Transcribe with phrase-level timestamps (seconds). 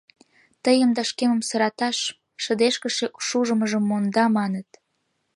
[0.63, 1.97] —Тыйым да шкемым сыраташ:
[2.43, 4.69] шыдешкыше шужымыжым монда, маныт.